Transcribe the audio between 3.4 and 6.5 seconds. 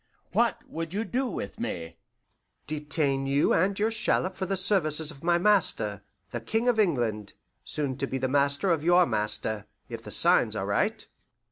and your shallop for the services of my master, the